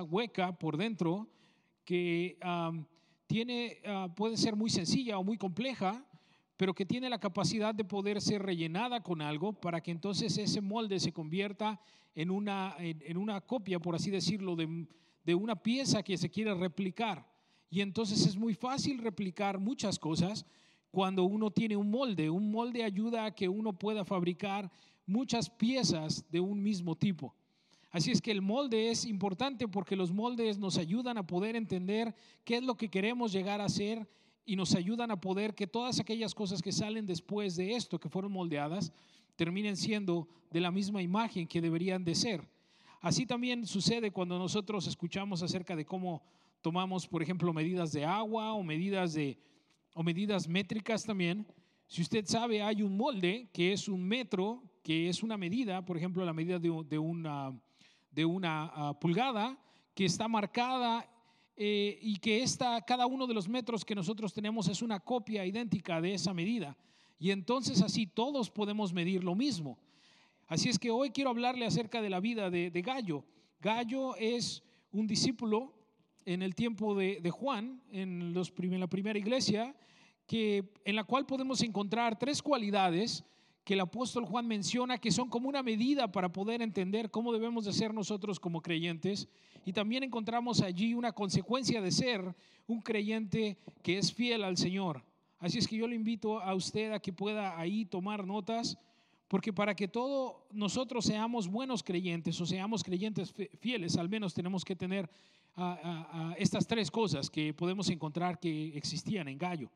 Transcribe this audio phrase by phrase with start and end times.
[0.00, 1.28] hueca por dentro
[1.84, 2.38] que
[3.26, 6.06] tiene, ah, puede ser muy sencilla o muy compleja,
[6.56, 10.60] pero que tiene la capacidad de poder ser rellenada con algo para que entonces ese
[10.60, 11.80] molde se convierta
[12.14, 14.86] en una, en, una copia, por así decirlo, de,
[15.24, 17.26] de una pieza que se quiere replicar.
[17.70, 20.44] Y entonces es muy fácil replicar muchas cosas
[20.90, 22.28] cuando uno tiene un molde.
[22.28, 24.70] Un molde ayuda a que uno pueda fabricar
[25.06, 27.34] muchas piezas de un mismo tipo.
[27.92, 32.14] Así es que el molde es importante porque los moldes nos ayudan a poder entender
[32.42, 34.08] qué es lo que queremos llegar a ser
[34.44, 38.08] y nos ayudan a poder que todas aquellas cosas que salen después de esto, que
[38.08, 38.92] fueron moldeadas,
[39.36, 42.48] terminen siendo de la misma imagen que deberían de ser.
[43.00, 46.22] Así también sucede cuando nosotros escuchamos acerca de cómo
[46.62, 49.38] tomamos, por ejemplo, medidas de agua o medidas de
[49.94, 51.46] o medidas métricas también.
[51.86, 55.96] Si usted sabe, hay un molde que es un metro, que es una medida, por
[55.96, 57.52] ejemplo, la medida de, una,
[58.12, 59.58] de una ah, pulgada,
[59.94, 61.08] que está marcada
[61.56, 65.44] eh, y que esta, cada uno de los metros que nosotros tenemos es una copia
[65.44, 66.76] idéntica de esa medida.
[67.18, 69.78] Y entonces así todos podemos medir lo mismo.
[70.46, 73.24] Así es que hoy quiero hablarle acerca de la vida de, Gallo.
[73.60, 75.72] Gallo es un discípulo
[76.24, 79.74] en el tiempo de, Juan, en, los, en la primera iglesia,
[80.26, 83.24] que, en la cual podemos encontrar tres cualidades
[83.64, 87.64] que el apóstol Juan menciona que son como una medida para poder entender cómo debemos
[87.64, 89.28] de ser nosotros como creyentes.
[89.64, 92.34] Y también encontramos allí una consecuencia de ser
[92.66, 95.04] un creyente que es fiel al Señor.
[95.38, 98.78] Así es que yo le invito a usted a que pueda ahí tomar notas,
[99.28, 104.64] porque para que todos nosotros seamos buenos creyentes o seamos creyentes fieles, al menos tenemos
[104.64, 105.08] que tener
[106.36, 109.70] estas tres cosas que podemos encontrar que existían en Gallo.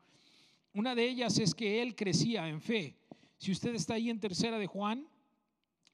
[0.73, 2.95] Una de ellas es que él crecía en fe.
[3.37, 5.07] Si usted está ahí en tercera de Juan,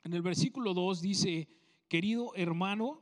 [0.03, 1.47] en el versículo 2 dice,
[1.87, 3.01] querido hermano,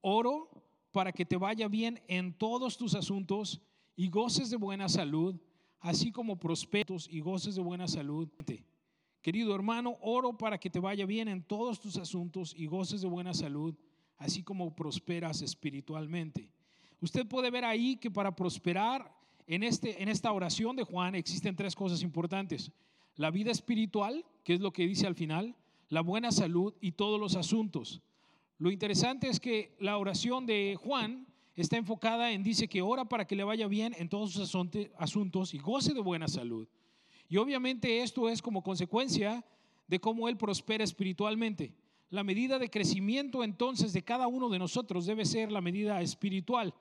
[0.00, 0.50] oro
[0.90, 3.60] para que te vaya bien en todos tus asuntos
[3.94, 5.38] y goces de buena salud,
[5.80, 8.28] así como prosperos y goces de buena salud.
[9.20, 13.08] Querido hermano, oro para que te vaya bien en todos tus asuntos y goces de
[13.08, 13.74] buena salud,
[14.16, 16.50] así como prosperas espiritualmente.
[17.00, 19.14] Usted puede ver ahí que para prosperar
[19.46, 22.72] en, este, en esta oración de Juan existen tres cosas importantes
[23.16, 25.56] la vida espiritual, que es lo que dice al final,
[25.88, 28.02] la buena salud y todos los asuntos.
[28.58, 31.26] Lo interesante es que la oración de Juan
[31.56, 34.54] está enfocada en, dice que ora para que le vaya bien en todos sus
[34.98, 36.68] asuntos y goce de buena salud.
[37.28, 39.44] Y obviamente esto es como consecuencia
[39.86, 41.74] de cómo él prospera espiritualmente.
[42.10, 46.74] La medida de crecimiento entonces de cada uno de nosotros debe ser la medida espiritual.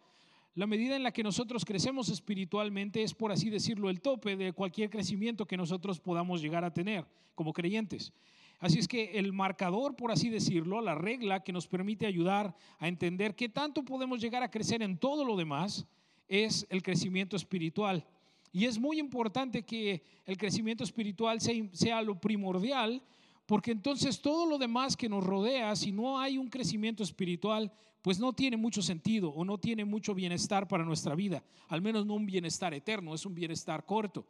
[0.56, 4.54] La medida en la que nosotros crecemos espiritualmente es, por así decirlo, el tope de
[4.54, 8.14] cualquier crecimiento que nosotros podamos llegar a tener como creyentes.
[8.60, 12.88] Así es que el marcador, por así decirlo, la regla que nos permite ayudar a
[12.88, 15.88] entender qué tanto podemos llegar a crecer en todo lo demás,
[16.28, 18.06] es el crecimiento espiritual.
[18.52, 23.02] Y es muy importante que el crecimiento espiritual sea, lo primordial
[23.46, 27.72] porque entonces todo lo demás que nos rodea, si no hay un crecimiento espiritual,
[28.02, 32.06] pues no tiene mucho sentido o no tiene mucho bienestar para nuestra vida, al menos
[32.06, 34.26] no un bienestar eterno, es un bienestar corto.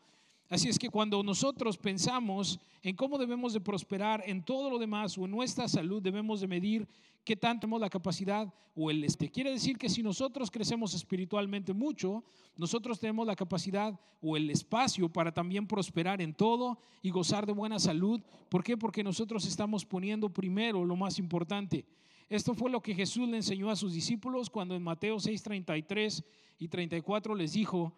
[0.53, 5.18] Así es que cuando nosotros pensamos en cómo debemos de prosperar en todo lo demás
[5.18, 6.88] o en nuestra salud, debemos de medir
[7.24, 9.31] qué tanto tenemos la capacidad o el este.
[9.31, 12.24] Quiere decir que si nosotros crecemos espiritualmente mucho,
[12.56, 17.53] nosotros tenemos la capacidad o el espacio para también prosperar en todo y gozar de
[17.53, 18.22] buena salud.
[18.50, 18.78] ¿Por qué?
[18.78, 21.84] Porque nosotros estamos poniendo primero lo más importante.
[22.30, 26.24] Esto fue lo que Jesús le enseñó a sus discípulos cuando en Mateo 6, 33
[26.59, 27.92] y 34 les dijo,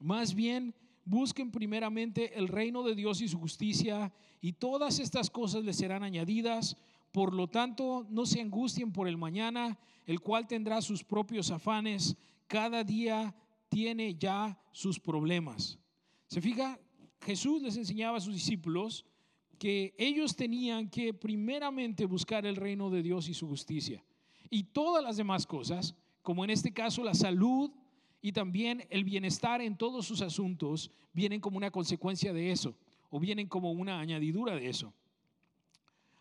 [0.00, 0.74] más bien,
[1.10, 6.02] busquen primeramente el reino de Dios y su justicia, y todas estas cosas les serán
[6.02, 6.76] añadidas.
[7.12, 12.16] Por lo tanto, no se angustien por el mañana, el cual tendrá sus propios afanes.
[12.46, 13.34] Cada día
[13.68, 15.78] tiene ya sus problemas.
[16.28, 16.78] ¿Se fija?
[17.20, 19.04] Jesús les enseñaba a sus discípulos
[19.58, 24.02] que ellos tenían que primeramente buscar el reino de Dios y su justicia.
[24.48, 27.70] Y todas las demás cosas, como en este caso la salud,
[28.22, 32.76] y también el bienestar en todos sus asuntos vienen como una consecuencia de eso
[33.08, 34.92] o vienen como una añadidura de eso.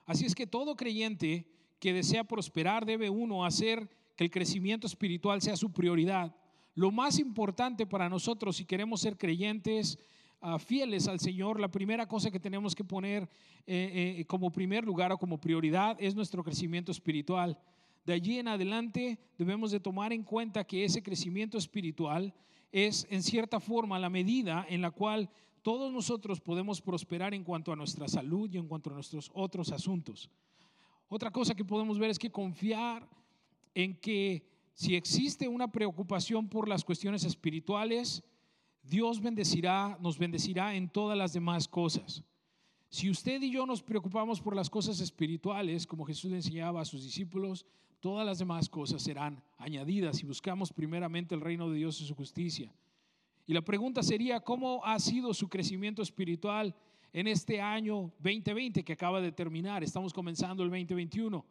[0.06, 1.46] Así es que todo creyente
[1.80, 6.36] que desea prosperar debe uno hacer que el crecimiento espiritual sea su prioridad.
[6.74, 10.00] Lo más importante para nosotros si queremos ser creyentes
[10.42, 13.30] ah, fieles al Señor, la primera cosa que tenemos que poner
[13.68, 17.58] eh, eh, como primer lugar o como prioridad es nuestro crecimiento espiritual.
[18.10, 22.34] De allí en adelante debemos de tomar en cuenta que ese crecimiento espiritual
[22.72, 25.30] es en cierta forma la medida en la cual
[25.62, 29.72] todos nosotros podemos prosperar en cuanto a nuestra salud y en cuanto a nuestros otros
[29.72, 30.28] asuntos.
[31.08, 33.08] Otra cosa que podemos ver es que confiar
[33.76, 38.24] en que Si existe una preocupación por las cuestiones espirituales,
[38.82, 42.24] Dios bendecirá, nos bendecirá en todas las demás cosas.
[42.90, 46.86] Si usted y yo nos preocupamos por las cosas espirituales, como Jesús le enseñaba a
[46.86, 47.68] sus discípulos,
[48.00, 52.16] todas las demás cosas serán añadidas y buscamos primeramente el reino de Dios y su
[52.16, 52.74] justicia.
[53.46, 56.76] Y la pregunta sería, ¿cómo ha sido su crecimiento espiritual
[57.12, 59.84] en este año 2020 que acaba de terminar?
[59.84, 61.44] Estamos comenzando el 2021.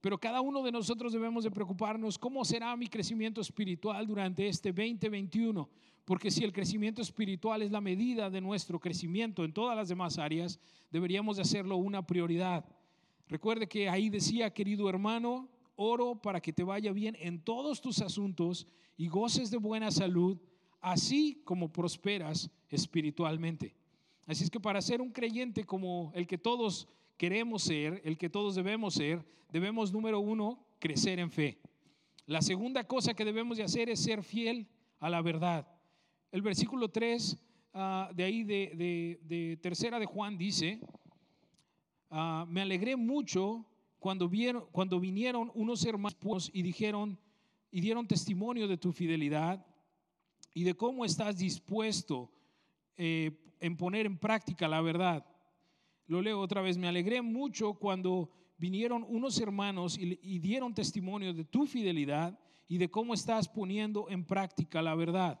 [0.00, 4.70] Pero cada uno de nosotros debemos de preocuparnos cómo será mi crecimiento espiritual durante este
[4.70, 5.68] 2021,
[6.04, 10.18] porque si el crecimiento espiritual es la medida de nuestro crecimiento en todas las demás
[10.18, 10.60] áreas,
[10.90, 12.64] deberíamos de hacerlo una prioridad.
[13.28, 15.48] Recuerde que ahí decía, querido hermano,
[15.78, 18.66] oro para que te vaya bien en todos tus asuntos
[18.96, 20.36] y goces de buena salud,
[20.80, 23.76] así como prosperas espiritualmente.
[24.26, 28.28] Así es que para ser un creyente como el que todos queremos ser, el que
[28.28, 31.60] todos debemos ser, debemos, número uno, crecer en fe.
[32.26, 34.66] La segunda cosa que debemos de hacer es ser fiel
[34.98, 35.66] a la verdad.
[36.32, 37.38] El versículo 3
[37.74, 40.80] ah, de ahí de, tercera de Juan dice,
[42.10, 43.64] ah, me alegré mucho
[43.98, 47.18] cuando, vieron, cuando vinieron unos hermanos y dijeron
[47.70, 49.64] y dieron testimonio de tu fidelidad
[50.54, 52.30] y de cómo estás dispuesto
[52.96, 53.30] eh,
[53.60, 55.24] en poner en práctica la verdad.
[56.06, 56.78] Lo leo otra vez.
[56.78, 62.90] Me alegré mucho cuando vinieron unos hermanos y, dieron testimonio de tu fidelidad y de
[62.90, 65.40] cómo estás poniendo en práctica la verdad.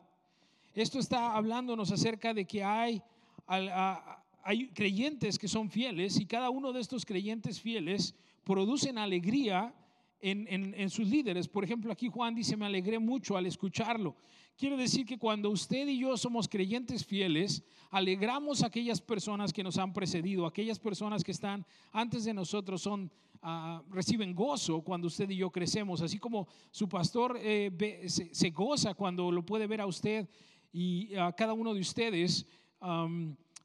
[0.74, 3.02] Esto está hablándonos acerca de que hay,
[3.46, 8.14] hay creyentes que son fieles y cada uno de estos creyentes fieles
[8.48, 9.74] producen alegría
[10.20, 11.46] en, en, sus líderes.
[11.46, 14.16] Por ejemplo, aquí Juan dice, me alegré mucho al escucharlo.
[14.56, 19.62] Quiere decir que cuando usted y yo somos creyentes fieles, alegramos a aquellas personas que
[19.62, 23.12] nos han precedido, aquellas personas que están antes de nosotros son
[23.42, 27.70] ah, reciben gozo cuando usted y yo crecemos, así como su pastor eh,
[28.08, 30.26] se, goza cuando lo puede ver a usted
[30.72, 32.46] y a cada uno de ustedes.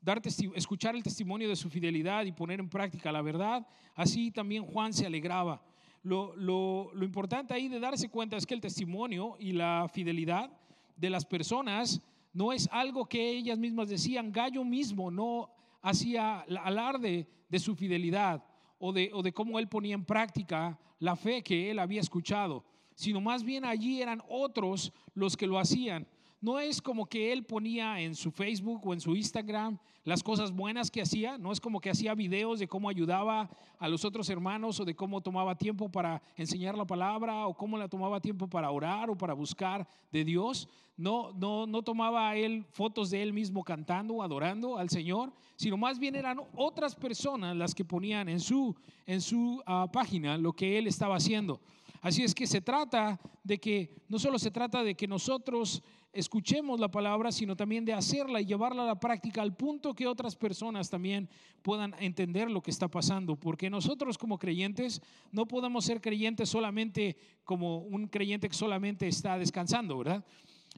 [0.03, 0.21] Dar
[0.55, 3.65] escuchar el testimonio de su fidelidad y poner en práctica la verdad,
[3.95, 5.61] así también Juan se alegraba.
[6.03, 10.51] Lo, lo, lo importante ahí de darse cuenta es que el testimonio y la fidelidad
[10.97, 12.01] de las personas
[12.33, 14.31] no es algo que ellas mismas decían.
[14.31, 15.49] Gallo mismo no
[15.81, 18.43] hacía alarde de su fidelidad
[18.79, 22.65] o de, o de cómo él ponía en práctica la fe que él había escuchado,
[22.95, 26.07] sino más bien allí eran otros los que lo hacían.
[26.43, 30.51] No es como que él ponía en su Facebook o en su Instagram las cosas
[30.51, 33.49] buenas que hacía, no es como que hacía videos de cómo ayudaba
[33.79, 37.77] a los otros hermanos o de cómo tomaba tiempo para enseñar la palabra o cómo
[37.77, 40.67] la tomaba tiempo para orar o para buscar de Dios.
[40.97, 45.97] No, no, no tomaba él fotos de él mismo cantando, adorando al Señor, sino más
[45.97, 48.75] bien eran otras personas las que ponían en su,
[49.07, 51.61] en su ah, página lo que él estaba haciendo.
[52.03, 56.77] Así es que se trata de que, no solo se trata de que nosotros escuchemos
[56.77, 60.35] la palabra, sino también de hacerla y llevarla a la práctica al punto que otras
[60.35, 61.29] personas también
[61.61, 63.37] puedan entender lo que está pasando.
[63.37, 65.01] Porque nosotros como creyentes
[65.31, 67.15] no podemos ser creyentes solamente
[67.45, 70.25] como un creyente que solamente está descansando, ¿verdad?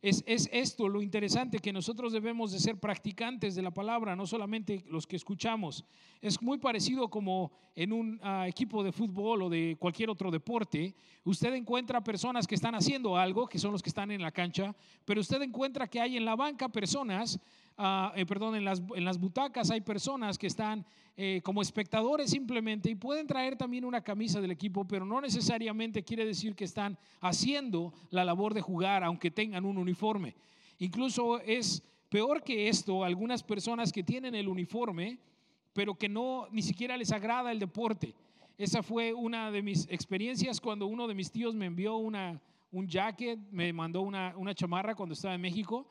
[0.02, 4.84] Es, esto lo interesante que nosotros debemos de ser practicantes de la palabra, no solamente
[4.88, 5.84] los que escuchamos.
[6.22, 10.96] Es muy parecido como en un ah, equipo de fútbol o de cualquier otro deporte.
[11.24, 14.76] Usted encuentra personas que están haciendo algo, que son los que están en la cancha,
[15.06, 17.40] pero usted encuentra que hay en la banca personas
[17.78, 20.86] Ah, eh, perdón, en las, en las butacas hay personas que están
[21.18, 26.04] eh, como espectadores simplemente y pueden traer también una camisa del equipo, pero no necesariamente
[26.04, 30.36] quiere decir que están haciendo la labor de jugar, aunque tengan un uniforme.
[30.80, 35.20] Incluso es peor que esto, algunas personas que tienen el uniforme,
[35.74, 38.16] pero que no ni siquiera les agrada el deporte.
[38.58, 42.42] Esa fue una de mis experiencias cuando uno de mis tíos me envió una,
[42.72, 45.86] un jacket, me mandó una, una chamarra cuando estaba en México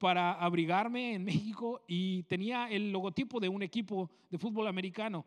[0.00, 5.24] para abrigarme en México y tenía el logotipo de un equipo de fútbol americano.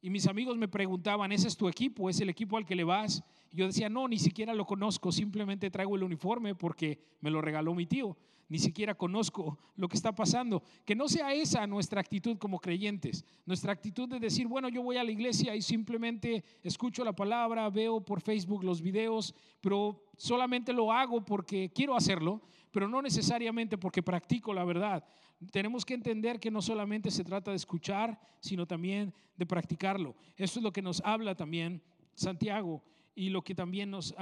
[0.00, 2.10] Y mis amigos me preguntaban, ¿ese es tu equipo?
[2.10, 3.22] ¿Es el equipo al que le vas?
[3.50, 7.40] Y yo decía, no, ni siquiera lo conozco, simplemente traigo el uniforme porque me lo
[7.40, 8.16] regaló mi tío.
[8.48, 10.62] Ni siquiera conozco lo que está pasando.
[10.84, 13.24] Que no sea esa nuestra actitud como creyentes.
[13.46, 17.70] Nuestra actitud de decir, bueno, yo voy a la iglesia y simplemente escucho la palabra,
[17.70, 22.42] veo por Facebook los videos, pero solamente lo hago porque quiero hacerlo
[22.72, 25.04] pero no necesariamente porque practico la verdad.
[25.52, 30.16] Tenemos que entender que no solamente se trata de escuchar, sino también de practicarlo.
[30.36, 31.82] Esto es lo que nos habla también
[32.14, 32.82] Santiago
[33.14, 34.14] y lo que también nos,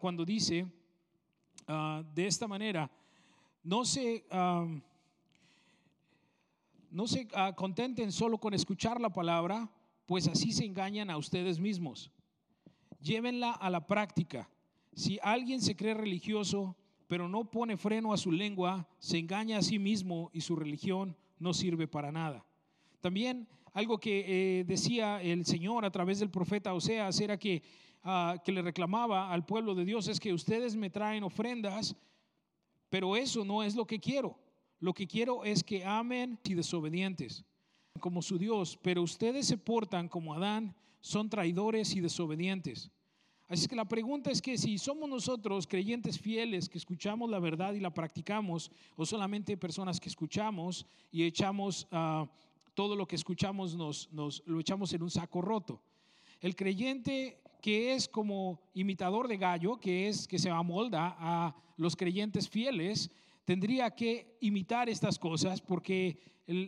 [0.00, 0.66] cuando dice
[1.68, 2.90] ah, de esta manera,
[3.62, 4.26] no se,
[6.90, 9.70] no se ah, contenten solo con escuchar la palabra,
[10.06, 12.10] pues así se engañan a ustedes mismos.
[13.00, 14.48] Llévenla a la práctica
[14.94, 16.76] Si alguien se cree religioso,
[17.12, 21.14] pero no pone freno a su lengua, se engaña a sí mismo y su religión
[21.38, 22.42] no sirve para nada.
[23.02, 27.62] También algo que eh, decía el Señor a través del profeta Oseas era que,
[28.02, 31.94] ah, que le reclamaba al pueblo de Dios es que ustedes me traen ofrendas,
[32.88, 34.38] pero eso no es lo que quiero.
[34.80, 37.44] Lo que quiero es que amen y desobedientes
[38.00, 42.90] como su Dios, pero ustedes se portan como Adán, son traidores y desobedientes.
[43.52, 47.74] Así que la pregunta es que si somos nosotros creyentes fieles que escuchamos la verdad
[47.74, 52.26] y la practicamos, o solamente personas que escuchamos y echamos uh,
[52.72, 54.08] todo lo que escuchamos nos,
[54.46, 55.82] lo echamos en un saco roto.
[56.40, 61.94] El creyente que es como imitador de gallo, que es que se amolda a los
[61.94, 63.10] creyentes fieles,
[63.44, 66.18] tendría que imitar estas cosas porque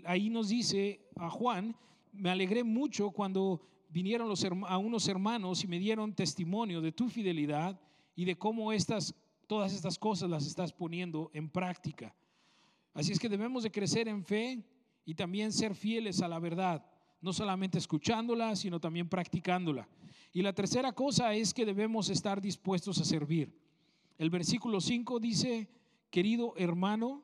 [0.04, 1.74] ahí nos dice a Juan,
[2.12, 3.62] me alegré mucho cuando
[3.94, 4.34] vinieron
[4.66, 7.80] a unos hermanos y me dieron testimonio de tu fidelidad
[8.16, 9.14] y de cómo estas,
[9.46, 12.12] todas estas cosas las estás poniendo en práctica.
[12.92, 14.64] Así es que debemos de crecer en fe
[15.04, 16.84] y también ser fieles a la verdad,
[17.20, 19.88] no solamente escuchándola, sino también practicándola.
[20.32, 23.56] Y la tercera cosa es que debemos estar dispuestos a servir.
[24.18, 25.68] El versículo 5 dice,
[26.10, 27.22] querido hermano,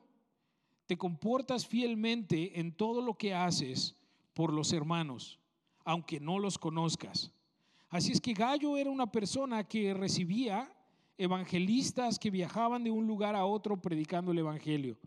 [0.85, 3.97] te comportas fielmente en todo lo que haces
[4.33, 5.40] por los hermanos
[5.85, 7.31] aunque no los conozcas.
[7.89, 10.71] Así es que Gallo era una persona que recibía
[11.17, 14.97] evangelistas que viajaban de un lugar a otro predicando el Evangelio.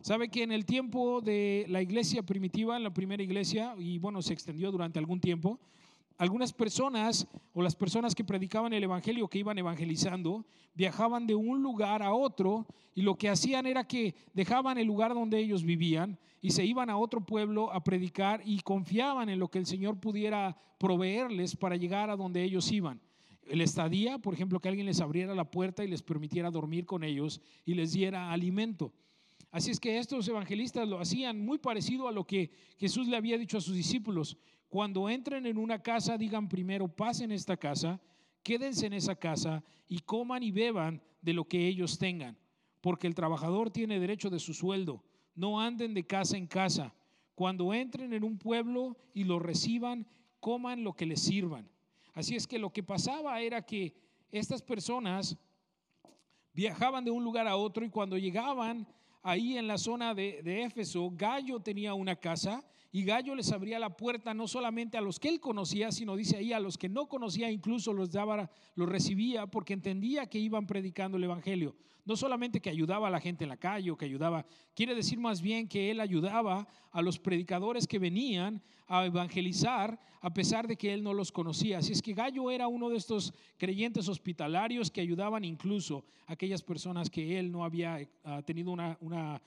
[0.00, 4.20] Sabe que en el tiempo de la iglesia primitiva, en la primera iglesia, y bueno,
[4.22, 5.60] se extendió durante algún tiempo,
[6.18, 11.62] algunas personas o las personas que predicaban el Evangelio, que iban evangelizando, viajaban de un
[11.62, 16.18] lugar a otro y lo que hacían era que dejaban el lugar donde ellos vivían
[16.40, 20.00] y se iban a otro pueblo a predicar y confiaban en lo que el Señor
[20.00, 23.00] pudiera proveerles para llegar a donde ellos iban.
[23.46, 27.04] El estadía, por ejemplo, que alguien les abriera la puerta y les permitiera dormir con
[27.04, 28.92] ellos y les diera alimento.
[29.52, 33.36] Así es que estos evangelistas lo hacían muy parecido a lo que Jesús le había
[33.36, 34.38] dicho a sus discípulos.
[34.70, 38.00] Cuando entren en una casa, digan primero, pasen esta casa,
[38.42, 42.38] quédense en esa casa y coman y beban de lo que ellos tengan,
[42.80, 45.04] porque el trabajador tiene derecho de su sueldo.
[45.34, 46.94] No anden de casa en casa.
[47.34, 50.06] Cuando entren en un pueblo y lo reciban,
[50.40, 51.68] coman lo que les sirvan.
[52.14, 53.94] Así es que lo que pasaba era que
[54.30, 55.36] estas personas
[56.54, 58.86] viajaban de un lugar a otro y cuando llegaban
[59.22, 63.96] ahí en la zona de, Éfeso, Gallo tenía una casa y Gallo les abría la
[63.96, 67.08] puerta no solamente a los que él conocía, sino dice ahí a los que no
[67.08, 71.74] conocía, incluso los daba, los recibía porque entendía que iban predicando el evangelio.
[72.04, 74.44] No solamente que ayudaba a la gente en la calle o que ayudaba,
[74.74, 80.32] quiere decir más bien que él ayudaba a los predicadores que venían a evangelizar a
[80.34, 81.78] pesar de que él no los conocía.
[81.78, 86.62] Así es que Gallo era uno de estos creyentes hospitalarios que ayudaban incluso a aquellas
[86.62, 88.08] personas que él no había eh,
[88.44, 89.40] tenido una, una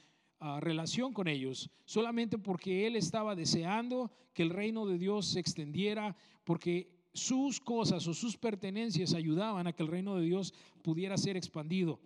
[0.60, 6.16] relación con ellos, solamente porque él estaba deseando que el reino de Dios se extendiera,
[6.44, 11.38] porque sus cosas o sus pertenencias ayudaban a que el reino de Dios pudiera ser
[11.38, 12.00] expandido.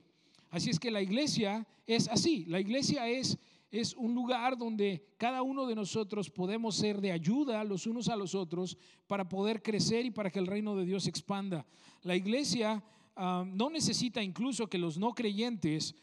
[0.50, 3.38] Así es que la iglesia es así, la iglesia es
[3.72, 8.16] es un lugar donde cada uno de nosotros podemos ser de ayuda los unos a
[8.16, 8.78] los otros
[9.08, 11.66] para poder crecer y para que el reino de Dios expanda.
[12.02, 12.84] La iglesia
[13.16, 15.96] ah, no necesita incluso que los no creyentes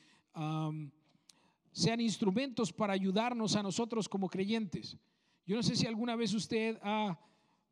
[1.72, 4.98] sean instrumentos para ayudarnos a nosotros como creyentes.
[5.46, 6.78] Yo no sé si alguna vez usted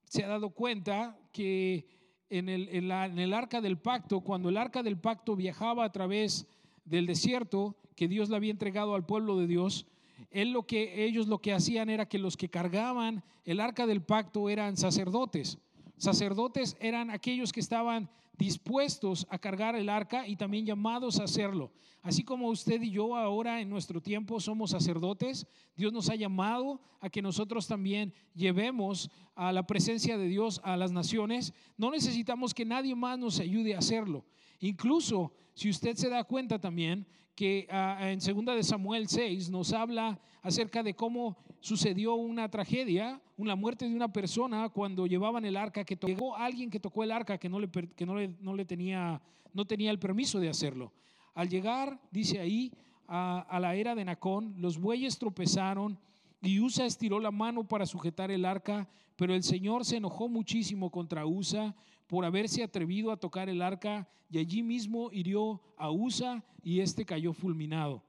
[0.04, 1.86] se ha dado cuenta que
[2.30, 6.46] en el, en el arca del pacto, cuando el arca del pacto viajaba a través
[6.84, 9.86] del desierto que Dios le había entregado al pueblo de Dios,
[10.30, 14.02] él lo que, ellos lo que hacían era que los que cargaban el arca del
[14.02, 15.58] pacto eran sacerdotes.
[15.96, 21.70] Sacerdotes eran aquellos que estaban dispuestos a cargar el arca y también llamados a hacerlo.
[22.02, 26.80] Así como usted y yo ahora en nuestro tiempo somos sacerdotes, Dios nos ha llamado
[27.00, 31.54] a que nosotros también llevemos a la presencia de Dios a las naciones.
[31.78, 34.24] No necesitamos que nadie más nos ayude a hacerlo.
[34.60, 39.72] Incluso si usted se da cuenta también que ah, en segunda de Samuel 6 nos
[39.72, 45.56] habla acerca de cómo sucedió una tragedia, una muerte de una persona cuando llevaban el
[45.56, 48.54] arca, que llegó alguien que tocó el arca que no le, que no le, no
[48.54, 49.20] le tenía,
[49.52, 50.92] no tenía el permiso de hacerlo.
[51.34, 52.72] Al llegar, dice ahí,
[53.08, 55.98] a, a la era de Nacón, los bueyes tropezaron
[56.46, 60.90] y Usa estiró la mano para sujetar el arca, pero el Señor se enojó muchísimo
[60.90, 61.74] contra Usa
[62.06, 67.04] por haberse atrevido a tocar el arca y allí mismo hirió a Usa y este
[67.04, 68.02] cayó fulminado.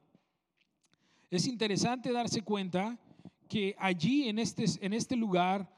[1.29, 2.99] Es interesante darse cuenta
[3.47, 5.69] que allí en este, en este lugar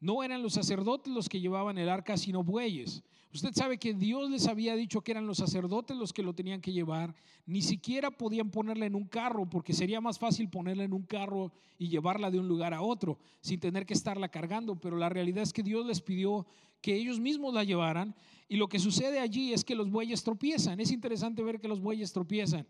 [0.00, 3.02] no eran los sacerdotes los que llevaban el arca, sino bueyes.
[3.32, 6.62] Usted sabe que Dios les había dicho que eran los sacerdotes los que lo tenían
[6.62, 7.14] que llevar.
[7.44, 11.52] Ni siquiera podían ponerla en un carro, porque sería más fácil ponerla en un carro
[11.78, 14.76] y llevarla de un lugar a otro, sin tener que estarla cargando.
[14.76, 16.46] Pero la realidad es que Dios les pidió
[16.80, 18.14] que ellos mismos la llevaran.
[18.48, 20.80] Y lo que sucede allí es que los bueyes tropiezan.
[20.80, 22.66] Es interesante ver que los bueyes tropiezan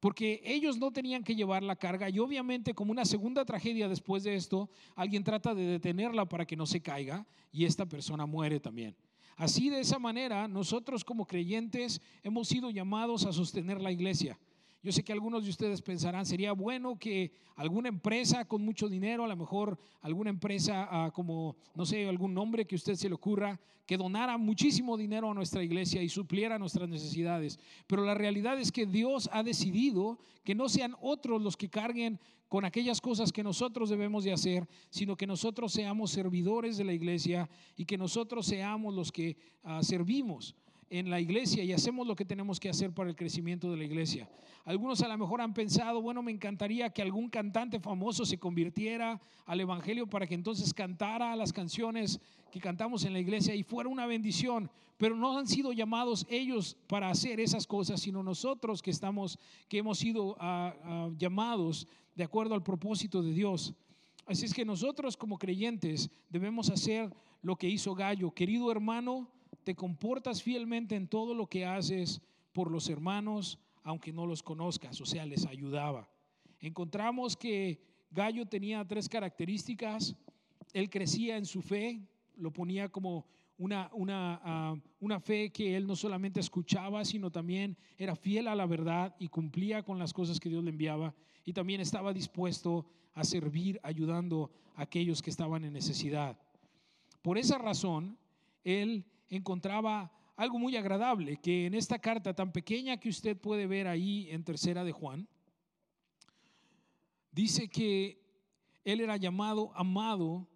[0.00, 4.24] porque ellos no tenían que llevar la carga y obviamente como una segunda tragedia después
[4.24, 8.60] de esto, alguien trata de detenerla para que no se caiga y esta persona muere
[8.60, 8.96] también.
[9.40, 14.38] Así de esa manera, nosotros como creyentes hemos sido llamados a sostener la iglesia.
[14.82, 19.24] Yo sé que algunos de ustedes pensarán, sería bueno que alguna empresa con mucho dinero,
[19.24, 23.08] a lo mejor alguna empresa ah, como, no sé, algún nombre que a usted se
[23.08, 27.58] le ocurra, que donara muchísimo dinero a nuestra iglesia y supliera nuestras necesidades.
[27.86, 32.18] Pero la realidad es que Dios ha decidido que no sean otros los que carguen
[32.48, 36.94] con aquellas cosas que nosotros debemos de hacer, sino que nosotros seamos servidores de la
[36.94, 40.54] iglesia y que nosotros seamos los que ah, servimos
[40.90, 43.84] en la iglesia y hacemos lo que tenemos que hacer para el crecimiento de la
[43.84, 44.28] iglesia.
[44.64, 49.20] Algunos a lo mejor han pensado, bueno, me encantaría que algún cantante famoso se convirtiera
[49.46, 52.20] al Evangelio para que entonces cantara las canciones
[52.50, 54.68] que cantamos en la iglesia y fuera una bendición,
[54.98, 59.78] pero no han sido llamados ellos para hacer esas cosas, sino nosotros que estamos, que
[59.78, 63.72] hemos sido ah, llamados de acuerdo al propósito de Dios.
[64.26, 68.32] Así es que nosotros como creyentes debemos hacer lo que hizo Gallo.
[68.32, 69.28] Querido hermano,
[69.64, 72.20] te comportas fielmente en todo lo que haces
[72.52, 76.08] por los hermanos, aunque no los conozcas, o sea, les ayudaba.
[76.60, 77.80] Encontramos que
[78.10, 80.16] Gallo tenía tres características.
[80.72, 82.00] Él crecía en su fe,
[82.36, 83.26] lo ponía como
[83.58, 88.54] una, una, ah, una, fe que él no solamente escuchaba, sino también era fiel a
[88.54, 91.14] la verdad y cumplía con las cosas que Dios le enviaba.
[91.44, 96.38] Y también estaba dispuesto a servir ayudando a aquellos que estaban en necesidad.
[97.22, 98.16] Por esa razón,
[98.64, 103.86] él encontraba algo muy agradable, que en esta carta tan pequeña que usted puede ver
[103.86, 105.28] ahí en tercera de Juan,
[107.30, 108.20] dice que
[108.84, 110.48] él era llamado amado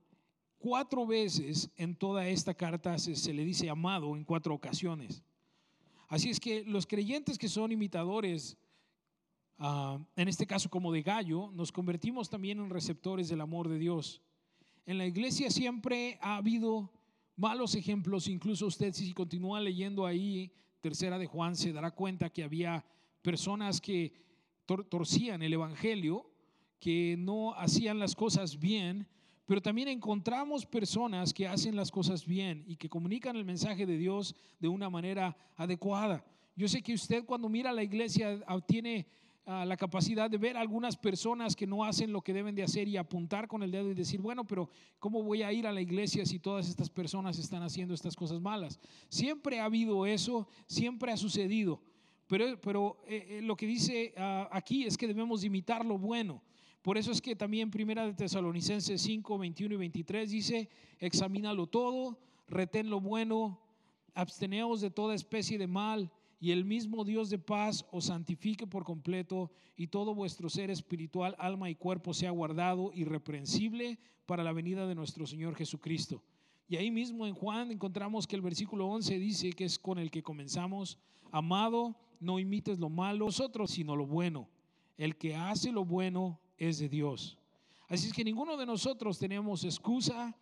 [0.58, 5.22] cuatro veces en toda esta carta, se, le dice amado en cuatro ocasiones.
[6.08, 8.56] Así es que los creyentes que son imitadores,
[9.58, 13.78] ah, en este caso como de gallo, nos convertimos también en receptores del amor de
[13.78, 14.22] Dios.
[14.86, 16.90] En la iglesia siempre ha habido
[17.36, 22.44] malos ejemplos, incluso usted si continúa leyendo ahí, tercera de Juan, se dará cuenta que
[22.44, 22.84] había
[23.22, 24.12] personas que
[24.66, 26.30] torcían el Evangelio,
[26.78, 29.08] que no hacían las cosas bien,
[29.46, 33.98] pero también encontramos personas que hacen las cosas bien y que comunican el mensaje de
[33.98, 36.24] Dios de una manera adecuada.
[36.56, 38.60] Yo sé que usted cuando mira la iglesia ah,
[39.44, 42.88] tiene la capacidad de ver algunas personas que no hacen lo que deben de hacer
[42.88, 45.80] y apuntar con el dedo y decir, bueno, pero ¿cómo voy a ir a la
[45.80, 48.80] iglesia si todas estas personas están haciendo estas cosas malas?
[49.08, 51.82] Siempre ha habido eso, siempre ha sucedido.
[52.26, 56.42] Pero, pero eh, eh, lo que dice ah, aquí es que debemos imitar lo bueno.
[56.80, 62.18] Por eso es que también Primera de Tesalonicenses 5, 21 y 23 dice, examínalo todo,
[62.48, 63.60] retén lo bueno,
[64.14, 66.10] absteneos de toda especie de mal
[66.44, 71.34] y el mismo Dios de paz os santifique por completo y todo vuestro ser espiritual,
[71.38, 76.22] alma y cuerpo sea guardado irreprensible para la venida de nuestro Señor Jesucristo.
[76.68, 80.10] Y ahí mismo en Juan encontramos que el versículo 11 dice que es con el
[80.10, 80.98] que comenzamos,
[81.32, 84.46] amado, no imites lo malo nosotros, sino lo bueno.
[84.98, 87.38] El que hace lo bueno es de Dios.
[87.88, 90.36] Así es que ninguno de nosotros tenemos excusa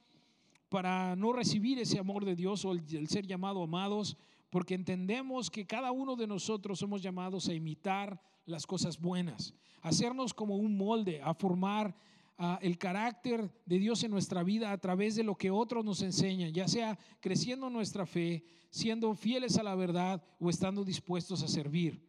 [0.72, 4.16] para no recibir ese amor de Dios o el, ser llamado amados,
[4.52, 10.34] porque entendemos que cada uno de nosotros somos llamados a imitar las cosas buenas, hacernos
[10.34, 11.96] como un molde, a formar
[12.36, 16.02] ah, el carácter de Dios en nuestra vida a través de lo que otros nos
[16.02, 21.48] enseñan, ya sea creciendo nuestra fe, siendo fieles a la verdad o estando dispuestos a
[21.48, 22.06] servir.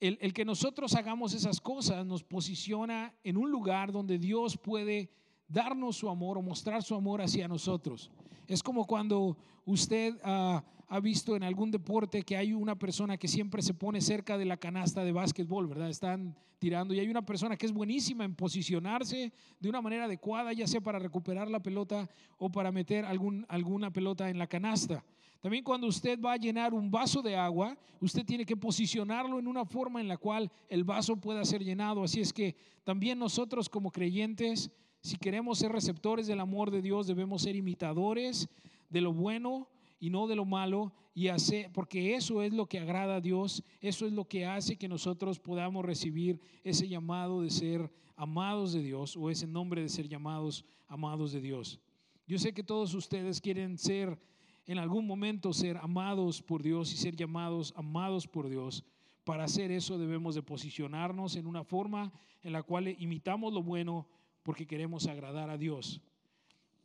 [0.00, 5.10] El, el que nosotros hagamos esas cosas nos posiciona en un lugar donde Dios puede
[5.50, 8.10] darnos su amor o mostrar su amor hacia nosotros.
[8.46, 13.28] Es como cuando usted ah, ha visto en algún deporte que hay una persona que
[13.28, 15.88] siempre se pone cerca de la canasta de básquetbol, ¿verdad?
[15.88, 20.52] Están tirando y hay una persona que es buenísima en posicionarse de una manera adecuada,
[20.52, 22.08] ya sea para recuperar la pelota
[22.38, 25.04] o para meter algún, alguna pelota en la canasta.
[25.40, 29.46] También cuando usted va a llenar un vaso de agua, usted tiene que posicionarlo en
[29.46, 32.04] una forma en la cual el vaso pueda ser llenado.
[32.04, 37.06] Así es que también nosotros como creyentes si queremos ser receptores del amor de Dios,
[37.06, 38.48] debemos ser imitadores
[38.90, 42.78] de lo bueno y no de lo malo y hacer porque eso es lo que
[42.78, 47.50] agrada a Dios, eso es lo que hace que nosotros podamos recibir ese llamado de
[47.50, 51.80] ser amados de Dios o ese nombre de ser llamados amados de Dios.
[52.26, 54.18] Yo sé que todos ustedes quieren ser
[54.66, 58.84] en algún momento ser amados por Dios y ser llamados amados por Dios.
[59.24, 64.06] Para hacer eso debemos de posicionarnos en una forma en la cual imitamos lo bueno
[64.42, 66.00] porque queremos agradar a Dios.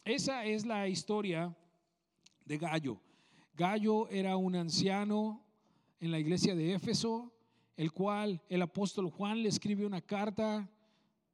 [0.04, 1.56] Esa es la historia
[2.46, 3.02] de Gallo.
[3.56, 5.44] Gallo era un anciano
[6.00, 7.34] en la iglesia de Éfeso,
[7.78, 10.70] el cual el apóstol Juan le escribe una carta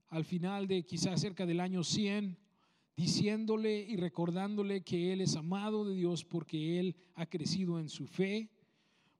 [0.10, 2.38] al final de quizás cerca del año 100,
[2.96, 8.08] diciéndole y recordándole que él es amado de Dios porque él ha crecido en su
[8.08, 8.50] fe,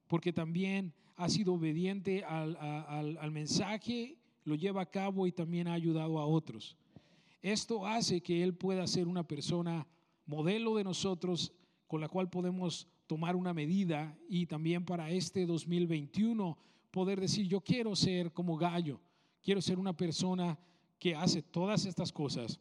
[0.06, 5.72] porque también ha sido obediente al, al mensaje, lo lleva a cabo y también ha
[5.72, 6.76] ayudado a otros.
[7.42, 9.86] Esto hace que él pueda ser una persona
[10.26, 11.52] modelo de nosotros
[11.88, 16.56] con la cual podemos tomar una medida y también para este 2021
[16.90, 19.00] poder decir, yo quiero ser como gallo,
[19.42, 20.58] quiero ser una persona
[20.98, 22.60] que hace todas estas cosas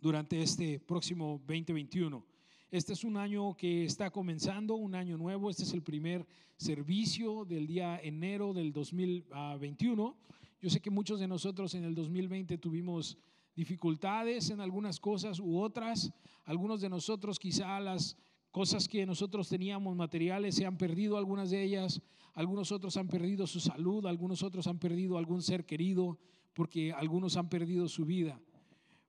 [0.00, 2.24] durante este próximo 2021.
[2.70, 5.50] Este es un año que está comenzando, un año nuevo.
[5.50, 10.16] Este es el primer servicio del día enero del 2021.
[10.62, 13.18] Yo sé que muchos de nosotros en el 2020 tuvimos
[13.54, 16.12] dificultades en algunas cosas u otras.
[16.44, 18.16] Algunos de nosotros quizá las
[18.50, 22.02] cosas que nosotros teníamos materiales se han perdido algunas de ellas.
[22.34, 26.18] Algunos otros han perdido su salud, algunos otros han perdido algún ser querido
[26.54, 28.40] porque algunos han perdido su vida.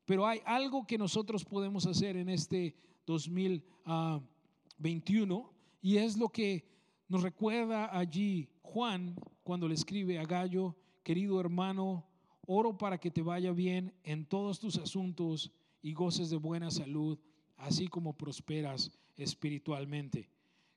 [0.06, 2.76] Pero hay algo que nosotros podemos hacer en este
[3.06, 6.66] 2021 y es lo que
[7.08, 12.06] nos recuerda allí Juan cuando le escribe a Gallo, querido hermano,
[12.46, 15.52] oro para que te vaya bien en todos tus asuntos
[15.82, 17.20] y goces de buena salud,
[17.58, 20.30] así como prosperas espiritualmente.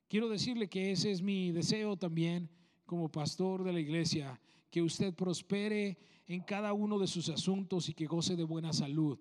[0.07, 2.49] Quiero decirle que ese es mi deseo también
[2.85, 5.97] como pastor de la iglesia, que usted prospere
[6.27, 9.19] en cada uno de sus asuntos y que goce de buena salud.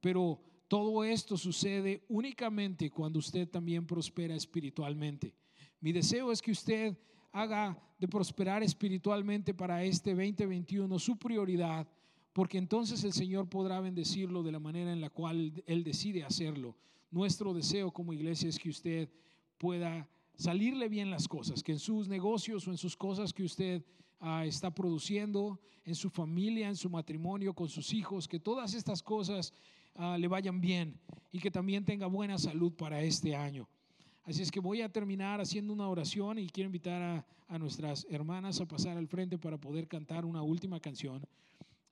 [0.00, 5.34] Pero todo esto sucede únicamente cuando usted también prospera espiritualmente.
[5.80, 6.96] Mi deseo es que usted
[7.32, 11.88] haga de prosperar espiritualmente para este 2021 su prioridad,
[12.32, 16.76] porque entonces el Señor podrá bendecirlo de la manera en la cual Él decide hacerlo.
[17.10, 19.08] Nuestro deseo como iglesia es que usted
[19.58, 23.84] pueda salirle bien las cosas, que en sus negocios o en sus cosas que usted
[24.20, 29.02] ah, está produciendo, en su familia, en su matrimonio, con sus hijos, que todas estas
[29.02, 29.52] cosas
[29.94, 30.98] ah, le vayan bien
[31.30, 33.68] y que también tenga buena salud para este año.
[34.24, 38.60] Así es que voy a terminar haciendo una oración y quiero invitar a, nuestras hermanas
[38.60, 41.22] a pasar al frente para poder cantar una última canción.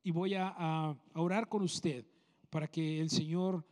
[0.02, 2.06] Y voy a, a, orar con usted
[2.48, 3.62] para que el Señor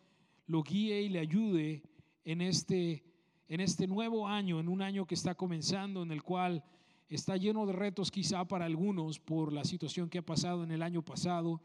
[0.47, 1.83] lo guíe y le ayude
[2.25, 3.05] en este,
[3.49, 6.63] en este nuevo año, en un año que está comenzando, en el cual
[7.09, 10.83] está lleno de retos quizá para algunos por la situación que ha pasado en el
[10.83, 11.63] año pasado,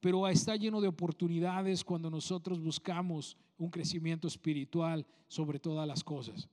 [0.00, 6.48] pero está lleno de oportunidades cuando nosotros buscamos un crecimiento espiritual sobre todas las cosas.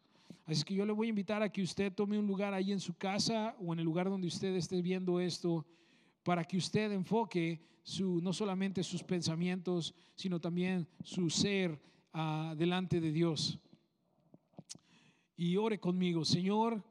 [0.46, 2.80] Así que yo le voy a invitar a que usted tome un lugar ahí en
[2.80, 5.66] su casa o en el lugar donde usted esté viendo esto,
[6.24, 11.80] para que usted enfoque su, no solamente sus pensamientos, sino también su ser
[12.14, 13.60] uh, delante de Dios.
[15.38, 16.84] Y ore conmigo, Señor.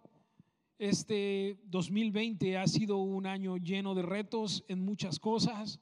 [0.79, 5.81] Este 2020 ha sido un año lleno de retos en muchas cosas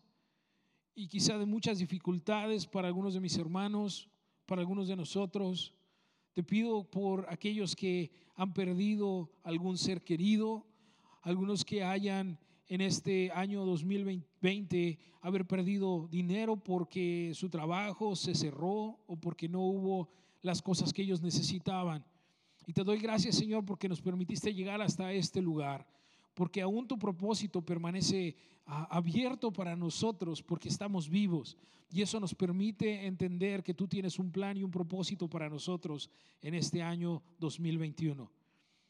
[0.94, 4.08] y quizá de muchas dificultades para algunos de mis hermanos,
[4.46, 5.74] para algunos de nosotros.
[6.32, 10.66] Te pido por aquellos que han perdido algún ser querido,
[11.22, 18.98] algunos que hayan en este año 2020 haber perdido dinero porque su trabajo se cerró
[19.06, 20.10] o porque no hubo
[20.42, 22.04] las cosas que ellos necesitaban.
[22.66, 25.86] Y te doy gracias, Señor, porque nos permitiste llegar hasta este lugar
[26.34, 31.56] porque aún tu propósito permanece ah, abierto para nosotros, porque estamos vivos.
[31.90, 36.10] Y eso nos permite entender que tú tienes un plan y un propósito para nosotros
[36.42, 38.30] en este año 2021.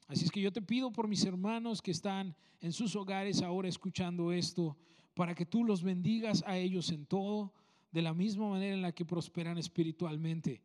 [0.06, 3.68] Así es que yo te pido por mis hermanos que están en sus hogares ahora
[3.68, 4.76] escuchando esto,
[5.14, 7.52] para que tú los bendigas a ellos en todo,
[7.92, 10.60] de la misma manera en la que prosperan espiritualmente.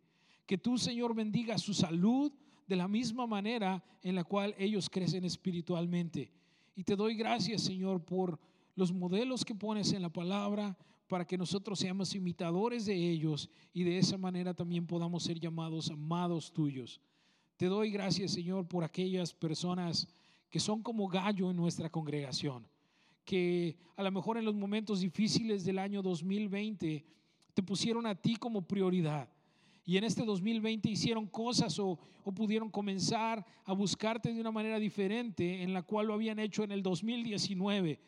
[0.47, 2.31] Que tú, Señor, bendiga su salud
[2.67, 6.31] de la misma manera en la cual ellos crecen espiritualmente
[6.79, 8.39] y te doy gracias, Señor, por
[8.73, 10.77] los modelos que pones en la palabra
[11.09, 15.89] para que nosotros seamos imitadores de ellos y de esa manera también podamos ser llamados
[15.89, 17.01] amados tuyos.
[17.57, 20.07] Te doy gracias, Señor, por aquellas personas
[20.49, 22.65] que son como gallo en nuestra congregación,
[23.25, 27.05] que a lo mejor en los momentos difíciles del año 2020
[27.55, 29.27] te pusieron a ti como prioridad
[29.89, 31.97] y en este 2020 hicieron cosas o,
[32.35, 36.71] pudieron comenzar a buscarte de una manera diferente en la cual lo habían hecho en
[36.71, 37.99] el 2019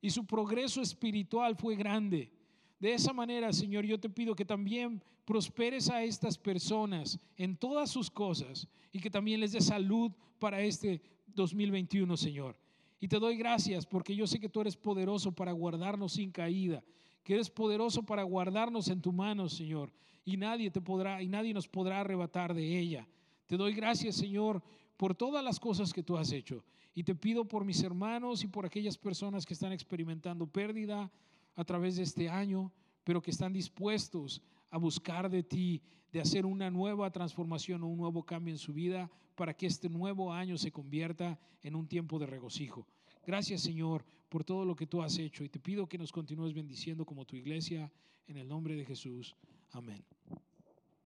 [0.00, 2.30] y su progreso espiritual fue grande.
[2.78, 7.90] De esa manera, Señor, yo te pido que también prosperes a estas personas en todas
[7.90, 11.02] sus cosas y que también les dé salud para este
[11.34, 12.56] 2021, Señor.
[13.00, 16.84] Y te doy gracias porque yo sé que tú eres poderoso para guardarnos sin caída,
[17.24, 19.90] que eres poderoso para guardarnos en tu mano, Señor,
[20.24, 23.08] y nadie te podrá y nadie nos podrá arrebatar de ella.
[23.46, 24.62] Te doy gracias, Señor,
[24.96, 26.62] por todas las cosas que tú has hecho.
[26.94, 31.10] Y te pido por mis hermanos y por aquellas personas que están experimentando pérdida
[31.56, 32.70] a través de este año,
[33.02, 35.82] pero que están dispuestos a buscar de ti,
[36.12, 39.88] de hacer una nueva transformación o un nuevo cambio en su vida para que este
[39.88, 42.86] nuevo año se convierta en un tiempo de regocijo.
[43.26, 46.54] Gracias Señor por todo lo que tú has hecho y te pido que nos continúes
[46.54, 47.88] bendiciendo como tu iglesia
[48.26, 49.36] en el nombre de Jesús.
[49.70, 50.04] Amén.